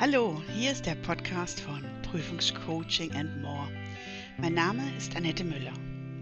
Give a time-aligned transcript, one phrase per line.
[0.00, 3.70] Hallo, hier ist der Podcast von Prüfungscoaching and More.
[4.38, 5.74] Mein Name ist Annette Müller.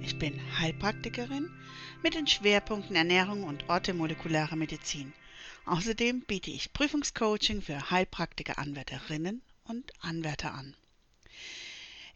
[0.03, 1.49] Ich bin Heilpraktikerin
[2.03, 5.12] mit den Schwerpunkten Ernährung und orthomolekulare Medizin.
[5.64, 10.74] Außerdem biete ich Prüfungscoaching für Heilpraktiker-Anwärterinnen und Anwärter an.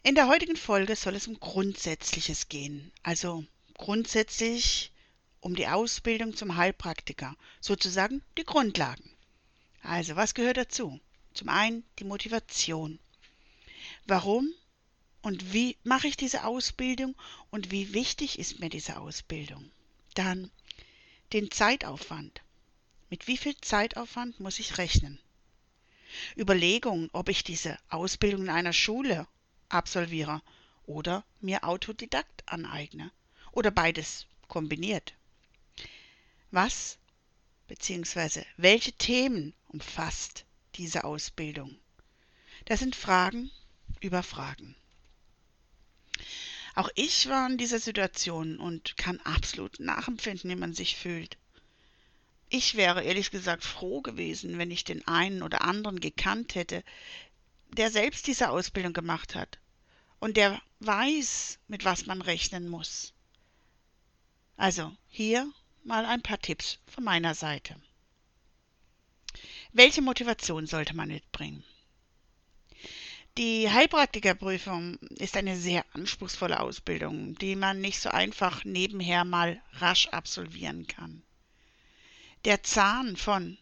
[0.03, 3.45] In der heutigen Folge soll es um Grundsätzliches gehen, also
[3.75, 4.91] grundsätzlich
[5.39, 9.09] um die Ausbildung zum Heilpraktiker, sozusagen die Grundlagen.
[9.81, 10.99] Also, was gehört dazu?
[11.33, 12.99] Zum einen die Motivation.
[14.05, 14.53] Warum
[15.21, 17.15] und wie mache ich diese Ausbildung
[17.49, 19.71] und wie wichtig ist mir diese Ausbildung?
[20.13, 20.51] Dann
[21.31, 22.41] den Zeitaufwand.
[23.09, 25.19] Mit wie viel Zeitaufwand muss ich rechnen?
[26.37, 29.27] Überlegungen, ob ich diese Ausbildung in einer Schule
[29.69, 30.41] absolviere
[30.85, 33.11] oder mir Autodidakt aneigne
[33.51, 35.13] oder beides kombiniert.
[36.51, 36.97] Was
[37.67, 38.43] bzw.
[38.57, 41.75] welche Themen umfasst diese Ausbildung?
[42.65, 43.51] Das sind Fragen
[43.99, 44.75] über Fragen.
[46.75, 51.37] Auch ich war in dieser Situation und kann absolut nachempfinden, wie man sich fühlt.
[52.49, 56.83] Ich wäre ehrlich gesagt froh gewesen, wenn ich den einen oder anderen gekannt hätte,
[57.69, 59.59] der selbst diese Ausbildung gemacht hat
[60.19, 63.13] und der weiß, mit was man rechnen muss.
[64.57, 65.51] Also hier
[65.83, 67.75] mal ein paar Tipps von meiner Seite.
[69.75, 71.63] Welche Motivation sollte man mitbringen?
[73.39, 80.07] Die Heilpraktikerprüfung ist eine sehr anspruchsvolle Ausbildung, die man nicht so einfach nebenher mal rasch
[80.09, 81.23] absolvieren kann.
[82.45, 83.57] Der Zahn von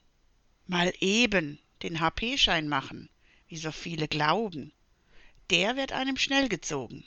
[0.67, 3.09] mal eben den HP-Schein machen,
[3.47, 4.73] wie so viele glauben,
[5.49, 7.05] der wird einem schnell gezogen.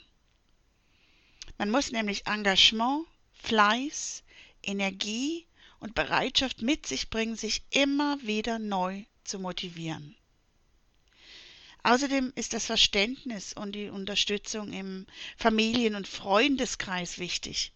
[1.59, 4.23] Man muss nämlich Engagement, Fleiß,
[4.63, 5.45] Energie
[5.79, 10.15] und Bereitschaft mit sich bringen, sich immer wieder neu zu motivieren.
[11.83, 15.05] Außerdem ist das Verständnis und die Unterstützung im
[15.37, 17.73] Familien- und Freundeskreis wichtig.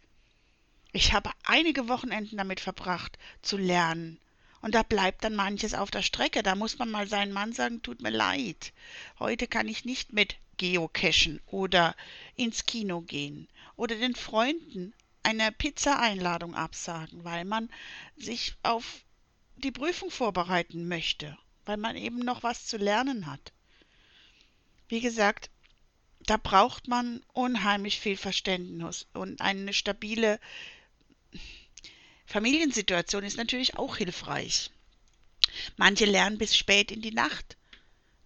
[0.92, 4.20] Ich habe einige Wochenenden damit verbracht, zu lernen.
[4.62, 6.42] Und da bleibt dann manches auf der Strecke.
[6.42, 8.74] Da muss man mal seinen Mann sagen, tut mir leid.
[9.20, 11.96] Heute kann ich nicht mit geocachen oder
[12.36, 14.94] ins Kino gehen oder den Freunden
[15.24, 17.70] eine Pizza-Einladung absagen, weil man
[18.18, 19.04] sich auf
[19.58, 23.52] die Prüfung vorbereiten möchte, weil man eben noch was zu lernen hat.
[24.88, 25.50] Wie gesagt,
[26.22, 30.40] da braucht man unheimlich viel Verständnis und eine stabile
[32.26, 34.70] Familiensituation ist natürlich auch hilfreich.
[35.78, 37.58] Manche lernen bis spät in die Nacht.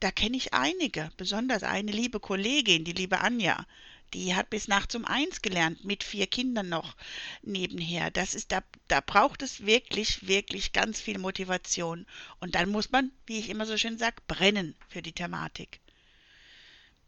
[0.02, 3.66] Da kenne ich einige, besonders eine liebe Kollegin, die liebe Anja,
[4.14, 6.96] die hat bis nachts um eins gelernt, mit vier Kindern noch
[7.42, 8.12] nebenher.
[8.12, 12.06] Das ist, da, da braucht es wirklich, wirklich ganz viel Motivation.
[12.40, 15.80] Und dann muss man, wie ich immer so schön sage, brennen für die Thematik.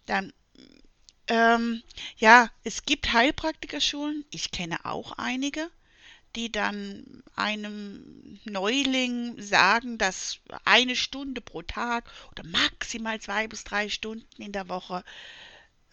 [0.05, 0.33] Dann,
[1.27, 1.83] ähm,
[2.17, 5.69] ja, es gibt Heilpraktikerschulen, ich kenne auch einige,
[6.35, 13.89] die dann einem Neuling sagen, dass eine Stunde pro Tag oder maximal zwei bis drei
[13.89, 15.03] Stunden in der Woche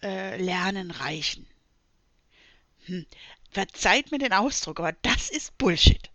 [0.03, 1.47] äh, Lernen reichen.
[2.85, 3.05] Hm.
[3.49, 6.11] Verzeiht mir den Ausdruck, aber das ist Bullshit.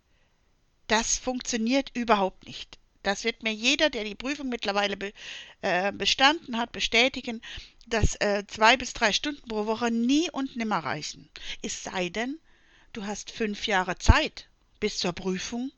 [0.87, 2.79] Das funktioniert überhaupt nicht.
[3.03, 5.13] Das wird mir jeder, der die Prüfung mittlerweile be,
[5.61, 7.41] äh, bestanden hat, bestätigen,
[7.87, 11.29] dass äh, zwei bis drei Stunden pro Woche nie und nimmer reichen.
[11.61, 12.39] Es sei denn,
[12.93, 14.49] du hast fünf Jahre Zeit
[14.79, 15.71] bis zur Prüfung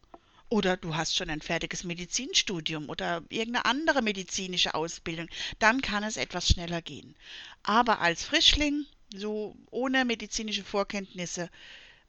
[0.52, 5.30] oder du hast schon ein fertiges Medizinstudium oder irgendeine andere medizinische Ausbildung,
[5.60, 7.16] dann kann es etwas schneller gehen.
[7.64, 8.86] Aber als Frischling,
[9.16, 11.50] so ohne medizinische Vorkenntnisse,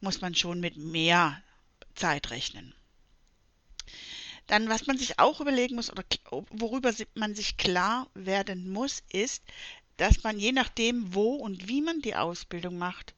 [0.00, 1.40] muss man schon mit mehr
[1.94, 2.74] Zeit rechnen.
[4.48, 6.02] Dann, was man sich auch überlegen muss oder
[6.50, 9.44] worüber man sich klar werden muss, ist,
[9.98, 13.14] dass man je nachdem, wo und wie man die Ausbildung macht,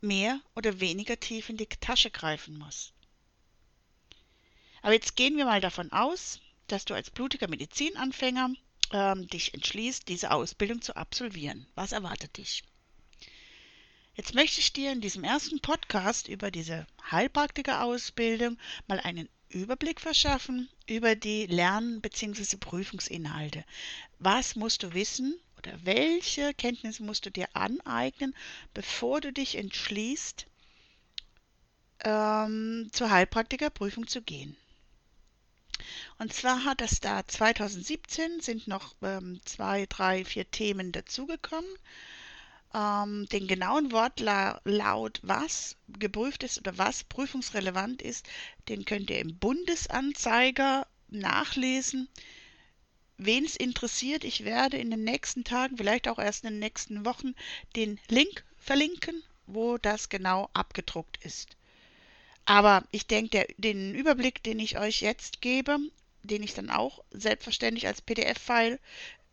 [0.00, 2.92] mehr oder weniger tief in die Tasche greifen muss.
[4.86, 6.38] Aber jetzt gehen wir mal davon aus,
[6.68, 8.52] dass du als blutiger Medizinanfänger
[8.92, 11.66] ähm, dich entschließt, diese Ausbildung zu absolvieren.
[11.74, 12.62] Was erwartet dich?
[14.14, 20.68] Jetzt möchte ich dir in diesem ersten Podcast über diese Heilpraktiker-Ausbildung mal einen Überblick verschaffen
[20.86, 22.56] über die Lern- bzw.
[22.56, 23.64] Prüfungsinhalte.
[24.20, 28.36] Was musst du wissen oder welche Kenntnisse musst du dir aneignen,
[28.72, 30.46] bevor du dich entschließt,
[32.04, 34.56] ähm, zur Heilpraktikerprüfung zu gehen?
[36.18, 41.70] Und zwar hat das da 2017 sind noch ähm, zwei, drei, vier Themen dazugekommen.
[42.74, 48.26] Ähm, den genauen Wortlaut, was geprüft ist oder was prüfungsrelevant ist,
[48.68, 52.08] den könnt ihr im Bundesanzeiger nachlesen.
[53.18, 57.04] wen es interessiert, ich werde in den nächsten Tagen, vielleicht auch erst in den nächsten
[57.06, 57.34] Wochen,
[57.74, 61.55] den Link verlinken, wo das genau abgedruckt ist.
[62.46, 65.78] Aber ich denke, den Überblick, den ich euch jetzt gebe,
[66.22, 68.78] den ich dann auch selbstverständlich als PDF-File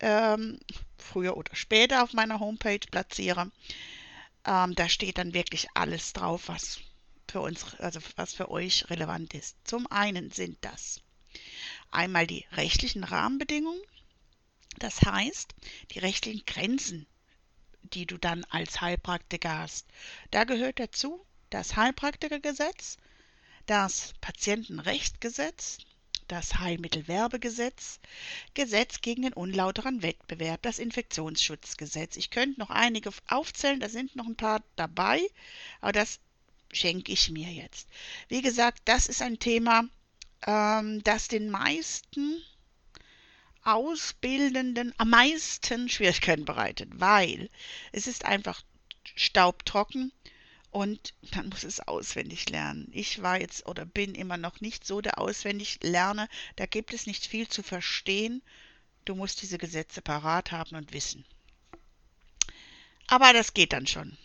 [0.00, 0.58] ähm,
[0.98, 3.52] früher oder später auf meiner Homepage platziere,
[4.44, 6.80] ähm, da steht dann wirklich alles drauf, was
[7.30, 9.56] für uns, also was für euch relevant ist.
[9.64, 11.00] Zum einen sind das
[11.92, 13.80] einmal die rechtlichen Rahmenbedingungen,
[14.78, 15.54] das heißt
[15.92, 17.06] die rechtlichen Grenzen,
[17.82, 19.86] die du dann als Heilpraktiker hast.
[20.32, 22.96] Da gehört dazu das Heilpraktikergesetz,
[23.66, 25.78] das Patientenrechtgesetz,
[26.26, 28.00] das Heilmittelwerbegesetz,
[28.54, 32.16] Gesetz gegen den unlauteren Wettbewerb, das Infektionsschutzgesetz.
[32.16, 35.22] Ich könnte noch einige aufzählen, da sind noch ein paar dabei,
[35.80, 36.18] aber das
[36.72, 37.88] schenke ich mir jetzt.
[38.26, 39.84] Wie gesagt, das ist ein Thema,
[40.48, 42.42] ähm, das den meisten
[43.62, 47.48] Ausbildenden am meisten Schwierigkeiten bereitet, weil
[47.92, 48.60] es ist einfach
[49.14, 50.10] staubtrocken
[50.74, 52.88] und man muss es auswendig lernen.
[52.92, 56.28] Ich war jetzt oder bin immer noch nicht so der auswendig Lerner.
[56.56, 58.42] Da gibt es nicht viel zu verstehen.
[59.04, 61.24] Du musst diese Gesetze parat haben und wissen.
[63.06, 64.18] Aber das geht dann schon.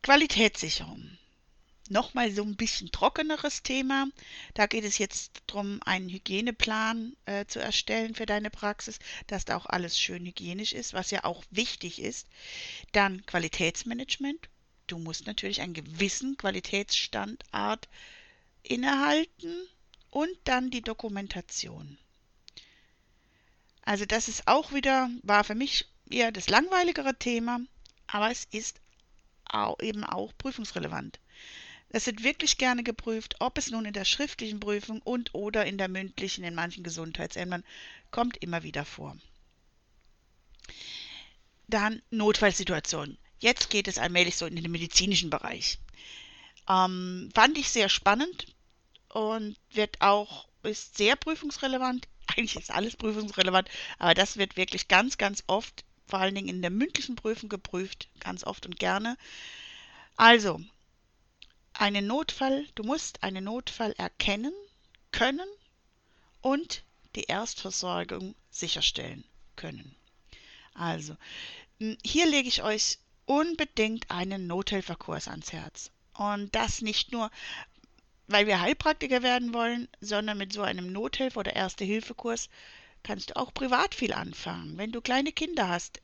[0.00, 1.18] Qualitätssicherung
[1.90, 4.08] nochmal so ein bisschen trockeneres Thema.
[4.54, 9.58] Da geht es jetzt darum, einen Hygieneplan äh, zu erstellen für deine Praxis, dass da
[9.58, 12.26] auch alles schön hygienisch ist, was ja auch wichtig ist.
[12.92, 14.48] Dann Qualitätsmanagement.
[14.86, 17.88] Du musst natürlich einen gewissen Qualitätsstandard
[18.62, 19.68] innehalten
[20.10, 21.98] und dann die Dokumentation.
[23.82, 27.60] Also das ist auch wieder, war für mich eher das langweiligere Thema,
[28.06, 28.80] aber es ist
[29.44, 31.18] auch, eben auch prüfungsrelevant.
[31.88, 35.78] Es wird wirklich gerne geprüft, ob es nun in der schriftlichen Prüfung und oder in
[35.78, 37.64] der mündlichen in manchen Gesundheitsämtern
[38.10, 39.16] kommt immer wieder vor.
[41.68, 43.18] Dann Notfallsituationen.
[43.38, 45.78] Jetzt geht es allmählich so in den medizinischen Bereich.
[46.68, 48.46] Ähm, fand ich sehr spannend
[49.08, 52.08] und wird auch, ist sehr prüfungsrelevant.
[52.26, 53.68] Eigentlich ist alles prüfungsrelevant,
[53.98, 58.08] aber das wird wirklich ganz, ganz oft, vor allen Dingen in der mündlichen Prüfung geprüft,
[58.20, 59.16] ganz oft und gerne.
[60.16, 60.60] Also,
[61.74, 64.54] einen Notfall, du musst einen Notfall erkennen
[65.12, 65.48] können
[66.40, 66.84] und
[67.14, 69.24] die Erstversorgung sicherstellen
[69.56, 69.94] können.
[70.74, 71.16] Also,
[71.78, 75.90] hier lege ich euch unbedingt einen Nothelferkurs ans Herz.
[76.14, 77.30] Und das nicht nur,
[78.26, 82.48] weil wir Heilpraktiker werden wollen, sondern mit so einem Nothelfer- oder Erste-Hilfe-Kurs
[83.02, 84.78] kannst du auch privat viel anfangen.
[84.78, 86.00] Wenn du kleine Kinder hast,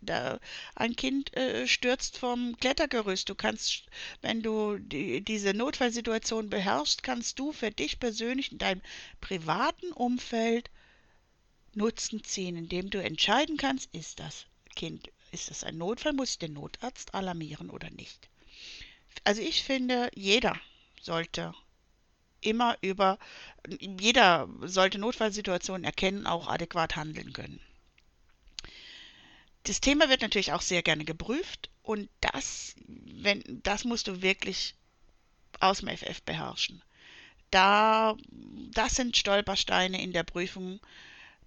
[0.76, 3.86] ein Kind äh, stürzt vom Klettergerüst, du kannst,
[4.20, 8.82] wenn du die, diese Notfallsituation beherrschst, kannst du für dich persönlich in deinem
[9.20, 10.70] privaten Umfeld
[11.74, 14.44] Nutzen ziehen, indem du entscheiden kannst, ist das
[14.76, 18.28] Kind, ist das ein Notfall, muss ich den Notarzt alarmieren oder nicht.
[19.24, 20.58] Also ich finde, jeder
[21.00, 21.54] sollte
[22.40, 23.18] immer über,
[23.78, 27.60] jeder sollte Notfallsituationen erkennen, auch adäquat handeln können.
[29.64, 34.74] Das Thema wird natürlich auch sehr gerne geprüft und das, wenn, das musst du wirklich
[35.60, 36.82] aus dem FF beherrschen.
[37.50, 38.16] Da,
[38.72, 40.80] das sind Stolpersteine in der Prüfung.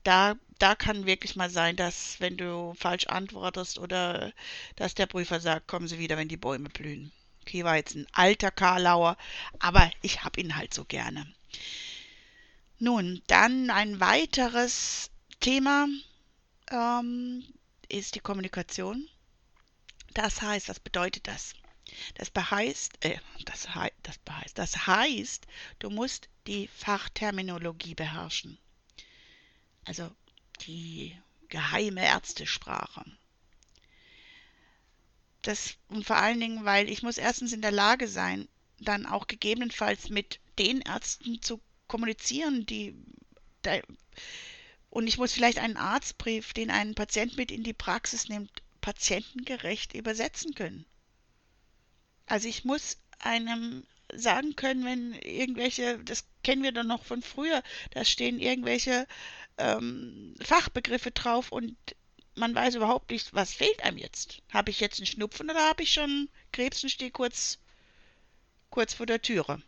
[0.06, 4.32] Da, da kann wirklich mal sein, dass wenn du falsch antwortest oder
[4.76, 7.12] dass der Prüfer sagt, kommen Sie wieder, wenn die Bäume blühen.
[7.42, 9.18] Okay, war jetzt ein alter Karlauer,
[9.60, 11.26] aber ich habe ihn halt so gerne.
[12.78, 15.88] Nun, dann ein weiteres Thema
[16.70, 17.44] ähm,
[17.90, 19.10] ist die Kommunikation.
[20.14, 21.56] Das heißt, was bedeutet das?
[22.14, 23.68] Das heißt, äh, das,
[24.04, 25.48] das, heißt, das heißt,
[25.80, 28.60] du musst die Fachterminologie beherrschen.
[29.86, 30.12] Also
[30.62, 31.18] die
[31.50, 33.06] geheime Ärztesprache
[35.48, 38.48] das und vor allen Dingen, weil ich muss erstens in der Lage sein,
[38.80, 42.96] dann auch gegebenenfalls mit den Ärzten zu kommunizieren, die
[44.90, 48.52] und ich muss vielleicht einen Arztbrief, den ein Patient mit in die Praxis nimmt,
[48.82, 50.86] patientengerecht übersetzen können.
[52.28, 57.64] Also ich muss einem sagen können, wenn irgendwelche, das kennen wir doch noch von früher,
[57.92, 59.08] da stehen irgendwelche
[59.58, 61.76] ähm, Fachbegriffe drauf und
[62.36, 64.42] man weiß überhaupt nicht, was fehlt einem jetzt.
[64.52, 67.60] Habe ich jetzt einen Schnupfen oder habe ich schon Krebs und stehe kurz,
[68.70, 69.62] kurz vor der Türe?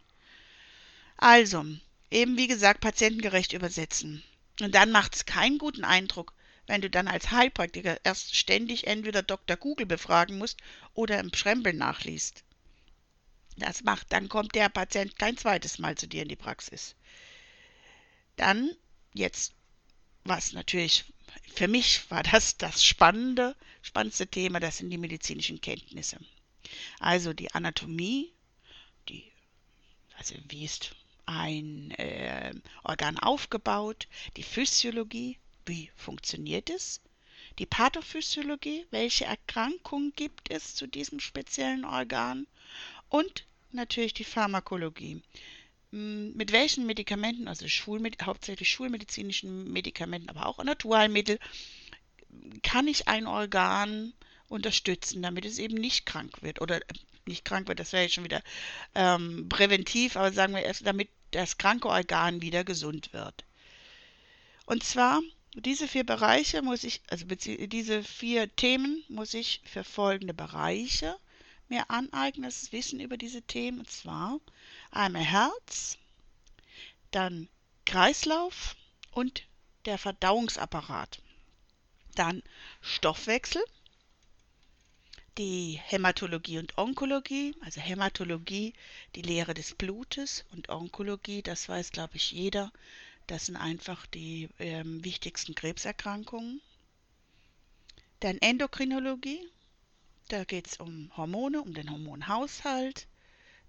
[1.15, 1.65] Also,
[2.11, 4.23] eben wie gesagt, patientengerecht übersetzen.
[4.61, 6.33] Und dann macht es keinen guten Eindruck,
[6.67, 9.55] wenn du dann als Heilpraktiker erst ständig entweder Dr.
[9.55, 10.59] Google befragen musst
[10.93, 12.43] oder im Schrempel nachliest.
[13.57, 16.95] Das macht, dann kommt der Patient kein zweites Mal zu dir in die Praxis.
[18.35, 18.71] Dann,
[19.13, 19.53] jetzt,
[20.23, 21.05] was natürlich
[21.55, 26.19] für mich war das das spannende, spannendste Thema, das sind die medizinischen Kenntnisse.
[26.99, 28.31] Also die Anatomie,
[29.09, 29.31] die,
[30.17, 30.95] also wie ist
[31.25, 37.01] ein äh, Organ aufgebaut, die Physiologie, wie funktioniert es,
[37.59, 42.45] die Pathophysiologie, welche Erkrankungen gibt es zu diesem speziellen Organ
[43.09, 45.21] und natürlich die Pharmakologie.
[45.91, 51.39] Hm, mit welchen Medikamenten, also Schulmed hauptsächlich schulmedizinischen Medikamenten, aber auch Naturheilmittel,
[52.63, 54.13] kann ich ein Organ
[54.49, 56.93] unterstützen, damit es eben nicht krank wird oder äh,
[57.25, 58.41] nicht krank wird, das wäre jetzt schon wieder
[58.95, 63.43] ähm, präventiv, aber sagen wir erst, damit das kranke Organ wieder gesund wird.
[64.65, 65.21] Und zwar
[65.55, 71.17] diese vier Bereiche muss ich, also diese vier Themen muss ich für folgende Bereiche
[71.69, 73.79] mir aneignen, das Wissen über diese Themen.
[73.79, 74.39] Und zwar
[74.91, 75.97] einmal Herz,
[77.11, 77.49] dann
[77.85, 78.75] Kreislauf
[79.11, 79.43] und
[79.85, 81.21] der Verdauungsapparat.
[82.15, 82.43] Dann
[82.81, 83.63] Stoffwechsel,
[85.37, 88.73] die Hämatologie und Onkologie, also Hämatologie,
[89.15, 92.71] die Lehre des Blutes und Onkologie, das weiß, glaube ich, jeder,
[93.27, 96.61] das sind einfach die ähm, wichtigsten Krebserkrankungen.
[98.19, 99.47] Dann Endokrinologie,
[100.27, 103.07] da geht es um Hormone, um den Hormonhaushalt.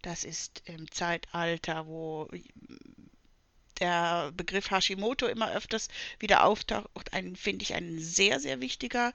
[0.03, 2.29] Das ist im Zeitalter, wo
[3.81, 5.88] der Begriff Hashimoto immer öfters
[6.19, 9.12] wieder auftaucht, ein, finde ich ein sehr, sehr wichtiger,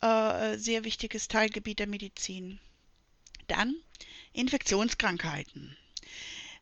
[0.00, 2.58] äh, sehr wichtiges Teilgebiet der Medizin.
[3.48, 3.74] Dann
[4.32, 5.76] Infektionskrankheiten.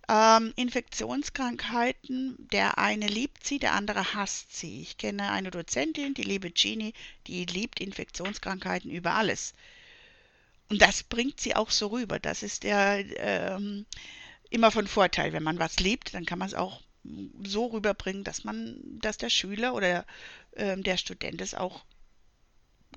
[0.09, 4.81] Ähm, Infektionskrankheiten, der eine liebt sie, der andere hasst sie.
[4.81, 6.95] Ich kenne eine Dozentin, die liebe Genie,
[7.27, 9.53] die liebt Infektionskrankheiten über alles.
[10.69, 12.19] Und das bringt sie auch so rüber.
[12.19, 13.87] Das ist der ähm,
[14.51, 15.33] immer von Vorteil.
[15.33, 16.83] Wenn man was liebt, dann kann man es auch
[17.45, 20.05] so rüberbringen, dass man, dass der Schüler oder
[20.57, 21.85] ähm, der Student es auch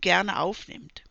[0.01, 1.03] gerne aufnimmt.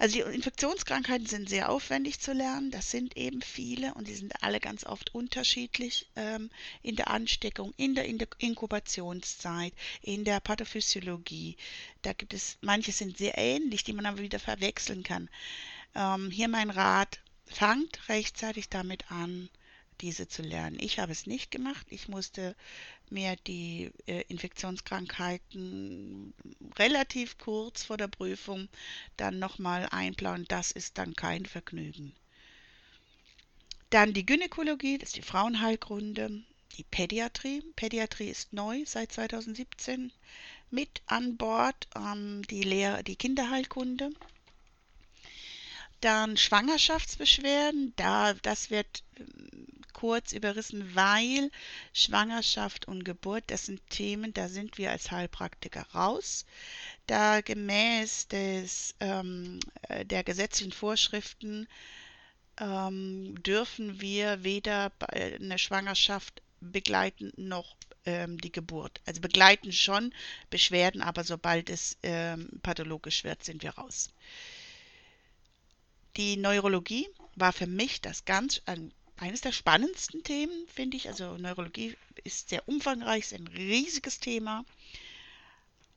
[0.00, 4.42] Also die Infektionskrankheiten sind sehr aufwendig zu lernen, das sind eben viele und die sind
[4.42, 6.48] alle ganz oft unterschiedlich ähm,
[6.80, 11.58] in der Ansteckung, in der Inkubationszeit, in der Pathophysiologie.
[12.00, 15.28] Da gibt es, manche sind sehr ähnlich, die man aber wieder verwechseln kann.
[15.94, 19.50] Ähm, hier mein Rat, fangt rechtzeitig damit an,
[20.00, 20.78] diese zu lernen.
[20.80, 21.86] Ich habe es nicht gemacht.
[21.90, 22.56] Ich musste
[23.10, 26.34] mir die äh, Infektionskrankheiten
[26.78, 28.68] relativ kurz vor der Prüfung
[29.16, 30.46] dann nochmal einplanen.
[30.48, 32.14] Das ist dann kein Vergnügen.
[33.90, 36.42] Dann die Gynäkologie, das ist die Frauenheilkunde,
[36.76, 37.62] die Pädiatrie.
[37.74, 40.12] Pädiatrie ist neu seit 2017
[40.70, 44.10] mit an Bord, ähm, die, Lehr die Kinderheilkunde.
[46.00, 49.02] Dann Schwangerschaftsbeschwerden, da, das wird
[49.92, 51.50] kurz überrissen, weil
[51.92, 56.44] Schwangerschaft und Geburt, das sind Themen, da sind wir als Heilpraktiker raus.
[57.06, 61.66] Da gemäß des, ähm, äh, der gesetzlichen Vorschriften
[62.58, 69.00] ähm, dürfen wir weder eine Schwangerschaft begleiten noch ähm, die Geburt.
[69.06, 70.12] Also begleiten schon
[70.50, 74.10] Beschwerden, aber sobald es ähm, pathologisch wird, sind wir raus.
[76.16, 81.08] Die Neurologie war für mich das ganz ein eines der spannendsten Themen, finde ich.
[81.08, 84.64] Also Neurologie ist sehr umfangreich, ist ein riesiges Thema.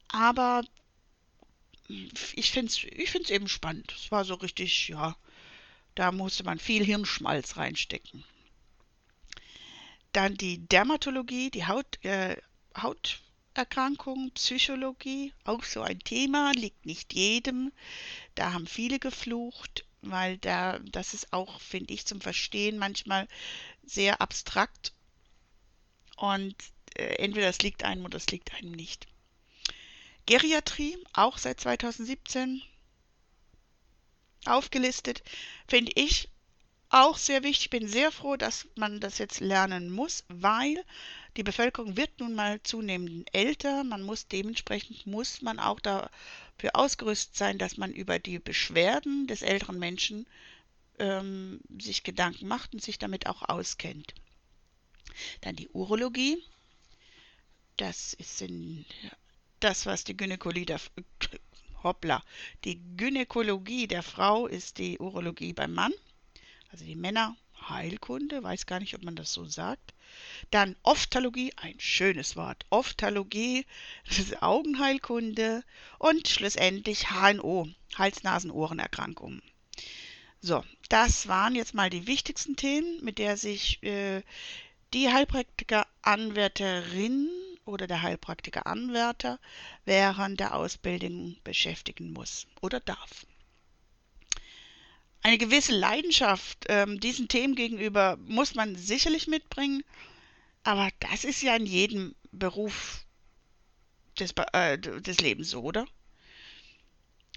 [0.09, 0.63] Aber
[1.87, 3.93] ich finde es ich find's eben spannend.
[3.97, 5.15] Es war so richtig, ja,
[5.95, 8.23] da musste man viel Hirnschmalz reinstecken.
[10.11, 12.37] Dann die Dermatologie, die Haut, äh,
[12.77, 17.71] Hauterkrankung, Psychologie, auch so ein Thema, liegt nicht jedem.
[18.35, 23.27] Da haben viele geflucht weil da, das ist auch, finde ich, zum Verstehen manchmal
[23.83, 24.93] sehr abstrakt
[26.17, 26.55] und
[26.95, 29.07] äh, entweder es liegt einem oder es liegt einem nicht.
[30.25, 32.61] Geriatrie, auch seit 2017
[34.45, 35.23] aufgelistet,
[35.67, 36.29] finde ich
[36.89, 37.65] auch sehr wichtig.
[37.65, 40.83] Ich bin sehr froh, dass man das jetzt lernen muss, weil
[41.35, 43.83] die Bevölkerung wird nun mal zunehmend älter.
[43.83, 49.41] Man muss dementsprechend muss man auch dafür ausgerüstet sein, dass man über die Beschwerden des
[49.41, 50.27] älteren Menschen
[50.99, 54.13] ähm, sich Gedanken macht und sich damit auch auskennt.
[55.41, 56.37] Dann die Urologie.
[57.77, 58.85] Das ist in,
[59.59, 60.79] das, was die Gynäkologie der
[61.83, 62.23] Hoppla.
[62.63, 65.93] Die Gynäkologie der Frau ist die Urologie beim Mann.
[66.71, 67.35] Also die Männer
[67.69, 69.92] Heilkunde, weiß gar nicht, ob man das so sagt.
[70.51, 72.65] Dann Ophthalmologie, ein schönes Wort.
[72.69, 73.65] Ophthalmologie,
[74.07, 75.63] das ist Augenheilkunde
[75.99, 77.67] und schlussendlich HNO,
[77.97, 79.41] Hals-Nasen-Ohrenerkrankungen.
[80.41, 84.21] So, das waren jetzt mal die wichtigsten Themen, mit der sich äh,
[84.93, 87.29] die Heilpraktiker-Anwärterin
[87.65, 89.39] oder der Heilpraktiker Anwärter
[89.85, 93.25] während der Ausbildung beschäftigen muss oder darf.
[95.25, 99.83] Eine gewisse Leidenschaft ähm, diesen Themen gegenüber muss man sicherlich mitbringen,
[100.63, 103.05] aber das ist ja in jedem Beruf
[104.19, 105.85] des, äh, des Lebens so, oder?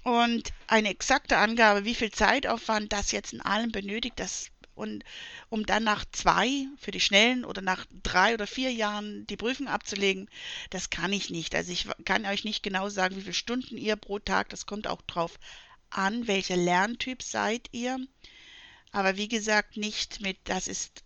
[0.03, 5.03] Und eine exakte Angabe, wie viel Zeitaufwand das jetzt in allem benötigt, das und
[5.49, 9.67] um dann nach zwei für die schnellen oder nach drei oder vier Jahren die Prüfung
[9.67, 10.29] abzulegen,
[10.69, 11.55] das kann ich nicht.
[11.55, 14.87] Also ich kann euch nicht genau sagen, wie viele Stunden ihr pro Tag, das kommt
[14.87, 15.39] auch drauf
[15.89, 17.99] an, welcher Lerntyp seid ihr.
[18.91, 21.03] Aber wie gesagt, nicht mit, das ist,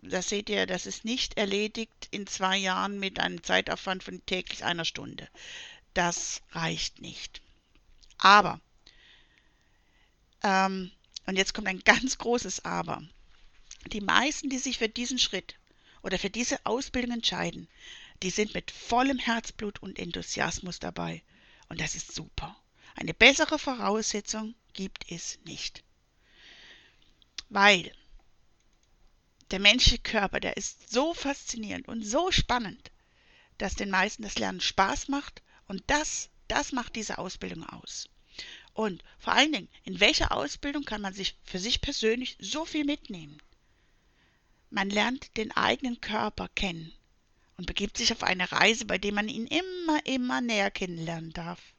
[0.00, 4.64] das seht ihr, das ist nicht erledigt in zwei Jahren mit einem Zeitaufwand von täglich
[4.64, 5.28] einer Stunde.
[5.94, 7.42] Das reicht nicht.
[8.18, 8.60] Aber,
[10.42, 10.90] ähm,
[11.26, 13.02] und jetzt kommt ein ganz großes Aber.
[13.92, 15.56] Die meisten, die sich für diesen Schritt
[16.02, 17.68] oder für diese Ausbildung entscheiden,
[18.22, 21.22] die sind mit vollem Herzblut und Enthusiasmus dabei.
[21.68, 22.56] Und das ist super.
[22.94, 25.82] Eine bessere Voraussetzung gibt es nicht.
[27.48, 27.92] Weil
[29.50, 32.90] der menschliche Körper, der ist so faszinierend und so spannend,
[33.58, 38.08] dass den meisten das Lernen Spaß macht und das, das macht diese Ausbildung aus.
[38.72, 42.84] Und vor allen Dingen, in welcher Ausbildung kann man sich für sich persönlich so viel
[42.84, 43.40] mitnehmen?
[44.70, 46.92] Man lernt den eigenen Körper kennen
[47.56, 51.73] und begibt sich auf eine Reise, bei der man ihn immer, immer näher kennenlernen darf.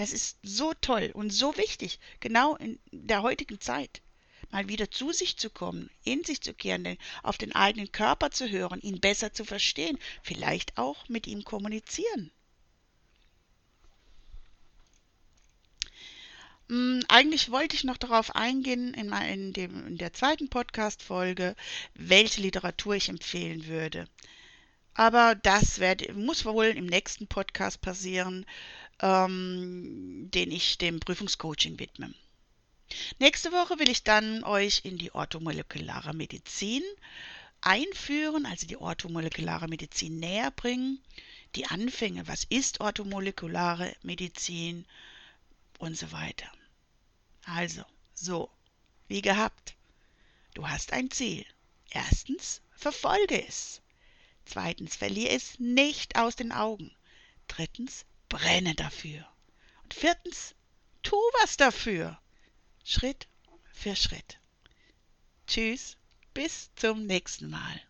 [0.00, 4.00] Das ist so toll und so wichtig, genau in der heutigen Zeit.
[4.48, 8.48] Mal wieder zu sich zu kommen, in sich zu kehren, auf den eigenen Körper zu
[8.48, 12.30] hören, ihn besser zu verstehen, vielleicht auch mit ihm kommunizieren.
[16.70, 21.54] Hm, eigentlich wollte ich noch darauf eingehen in, in, dem, in der zweiten Podcast-Folge,
[21.92, 24.06] welche Literatur ich empfehlen würde.
[24.94, 28.46] Aber das werd, muss wohl im nächsten Podcast passieren,
[29.00, 32.12] ähm, den ich dem Prüfungscoaching widme.
[33.18, 36.82] Nächste Woche will ich dann euch in die orthomolekulare Medizin
[37.60, 41.00] einführen, also die orthomolekulare Medizin näher bringen,
[41.54, 44.86] die Anfänge, was ist orthomolekulare Medizin
[45.78, 46.50] und so weiter.
[47.44, 47.84] Also,
[48.14, 48.50] so,
[49.08, 49.74] wie gehabt.
[50.54, 51.44] Du hast ein Ziel.
[51.90, 53.80] Erstens, verfolge es.
[54.44, 56.90] Zweitens, verliere es nicht aus den Augen.
[57.48, 59.28] Drittens, brenne dafür.
[59.82, 60.54] Und viertens,
[61.02, 62.18] tu was dafür.
[62.82, 63.28] Schritt
[63.72, 64.40] für Schritt.
[65.46, 65.98] Tschüss,
[66.32, 67.82] bis zum nächsten Mal.